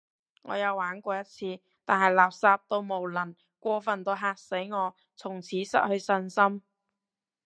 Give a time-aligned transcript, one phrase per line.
[0.41, 6.63] 我有玩過一次，但係垃圾到無倫，過份到嚇死我，從此失去信心